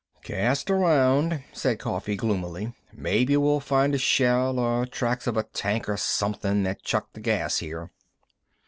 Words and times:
"Cast 0.23 0.71
around," 0.71 1.43
said 1.53 1.77
Coffee 1.77 2.15
gloomily. 2.15 2.73
"Maybe 2.91 3.37
we'll 3.37 3.59
find 3.59 3.93
a 3.93 3.99
shell, 3.99 4.57
or 4.57 4.87
tracks 4.87 5.27
of 5.27 5.37
a 5.37 5.43
tank 5.43 5.87
or 5.87 5.95
somethin' 5.95 6.63
that 6.63 6.81
chucked 6.81 7.13
the 7.13 7.19
gas 7.21 7.59
here." 7.59 7.91